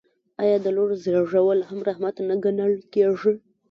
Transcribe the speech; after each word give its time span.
آیا 0.43 0.57
د 0.61 0.67
لور 0.75 0.89
زیږیدل 1.03 1.59
هم 1.69 1.79
رحمت 1.89 2.15
نه 2.27 2.35
ګڼل 2.43 2.73
کیږي؟ 2.93 3.33